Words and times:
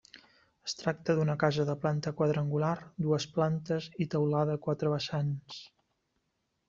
Es 0.67 0.73
tracta 0.77 1.15
d’una 1.17 1.35
casa 1.43 1.65
de 1.67 1.75
planta 1.83 2.13
quadrangular, 2.21 2.73
dues 3.09 3.29
plantes 3.37 3.87
i 4.07 4.09
teulada 4.15 4.57
a 4.59 4.63
quatre 4.65 4.95
vessants. 4.95 5.61